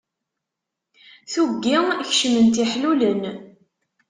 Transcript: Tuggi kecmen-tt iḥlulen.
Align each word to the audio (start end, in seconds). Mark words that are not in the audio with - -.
Tuggi 1.31 1.77
kecmen-tt 2.07 2.57
iḥlulen. 2.63 3.21